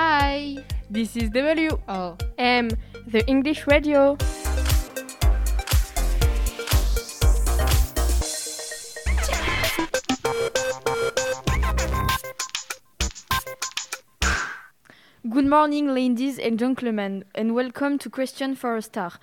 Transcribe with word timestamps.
Hi, 0.00 0.54
this 0.88 1.16
is 1.16 1.28
W 1.30 1.76
Oh. 1.88 2.16
The 2.36 3.24
English 3.26 3.66
radio. 3.66 4.16
Good 15.28 15.46
morning, 15.46 15.92
ladies 15.92 16.38
and 16.38 16.60
gentlemen, 16.60 17.24
and 17.34 17.56
welcome 17.56 17.98
to 17.98 18.08
Question 18.08 18.54
for 18.54 18.76
a 18.76 18.82
Star. 18.82 19.14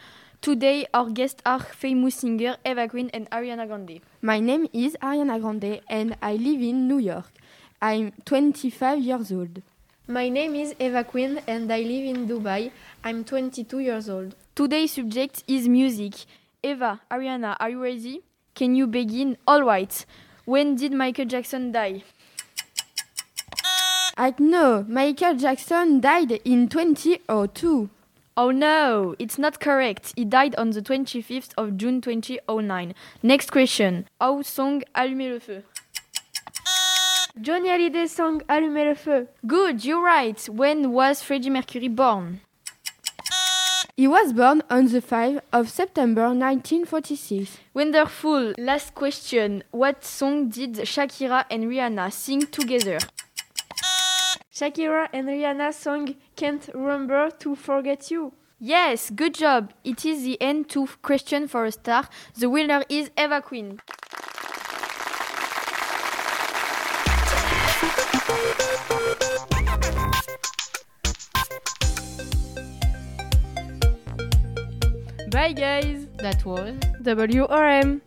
Today, 0.41 0.87
our 0.93 1.09
guests 1.09 1.41
are 1.45 1.61
famous 1.61 2.15
singer 2.15 2.57
Eva 2.65 2.89
Green 2.89 3.09
and 3.13 3.29
Ariana 3.29 3.65
Grande. 3.65 4.01
My 4.21 4.41
name 4.41 4.67
is 4.73 4.97
Ariana 5.01 5.39
Grande 5.39 5.79
and 5.87 6.17
I 6.21 6.33
live 6.35 6.61
in 6.61 6.89
New 6.89 6.99
York. 6.99 7.31
I'm 7.81 8.11
25 8.25 8.99
years 8.99 9.31
old. 9.31 9.61
My 10.07 10.29
name 10.29 10.53
is 10.53 10.75
Eva 10.79 11.03
Quinn 11.03 11.41
and 11.47 11.73
I 11.73 11.79
live 11.81 12.15
in 12.15 12.27
Dubai. 12.27 12.69
I'm 13.03 13.23
22 13.23 13.79
years 13.79 14.07
old. 14.07 14.35
Today's 14.53 14.91
subject 14.91 15.43
is 15.47 15.67
music. 15.67 16.13
Eva, 16.61 17.01
Ariana, 17.09 17.57
are 17.59 17.71
you 17.71 17.81
ready? 17.81 18.21
Can 18.53 18.75
you 18.75 18.85
begin? 18.85 19.35
All 19.47 19.63
right. 19.63 20.05
When 20.45 20.75
did 20.75 20.91
Michael 20.91 21.25
Jackson 21.25 21.71
die? 21.71 22.03
I 24.15 24.35
know 24.37 24.85
Michael 24.87 25.33
Jackson 25.37 26.01
died 26.01 26.33
in 26.45 26.69
2002. 26.69 27.89
Oh 28.37 28.51
no, 28.51 29.15
it's 29.17 29.39
not 29.39 29.59
correct. 29.59 30.13
He 30.15 30.23
died 30.23 30.55
on 30.55 30.69
the 30.69 30.83
25th 30.83 31.53
of 31.57 31.77
June 31.77 31.99
2009. 31.99 32.93
Next 33.23 33.49
question. 33.51 34.07
How 34.21 34.43
song 34.43 34.83
Allumer 34.93 35.33
le 35.33 35.39
feu? 35.39 35.63
Johnny 37.41 37.67
Hallyday 37.67 38.07
song 38.07 38.41
Allumer 38.47 38.85
le 38.85 38.95
feu. 38.95 39.27
Good, 39.45 39.83
you're 39.83 40.01
right. 40.01 40.39
When 40.47 40.93
was 40.93 41.21
Freddie 41.21 41.49
Mercury 41.49 41.89
born? 41.89 42.39
He 43.97 44.07
was 44.07 44.31
born 44.31 44.63
on 44.69 44.87
the 44.87 45.01
5th 45.01 45.41
of 45.51 45.69
September 45.69 46.29
1946. 46.29 47.57
Wonderful. 47.73 48.53
Last 48.57 48.95
question. 48.95 49.65
What 49.71 50.05
song 50.05 50.47
did 50.47 50.75
Shakira 50.85 51.43
and 51.51 51.65
Rihanna 51.65 52.13
sing 52.13 52.41
together? 52.43 52.99
Shakira 54.53 55.09
and 55.11 55.27
Rihanna 55.27 55.73
song 55.73 56.15
Can't 56.37 56.69
Remember 56.73 57.29
to 57.39 57.55
Forget 57.55 58.11
You. 58.11 58.31
Yes, 58.61 59.09
good 59.09 59.33
job. 59.33 59.73
It 59.83 60.05
is 60.05 60.23
the 60.23 60.41
end 60.41 60.69
to 60.69 60.87
Question 61.01 61.49
for 61.49 61.65
a 61.65 61.71
Star. 61.73 62.07
The 62.37 62.49
winner 62.49 62.83
is 62.87 63.11
Eva 63.17 63.41
Queen. 63.41 63.81
Bye 75.35 75.51
guys. 75.51 76.07
That 76.17 76.43
was 76.45 76.73
WRM. 77.03 78.01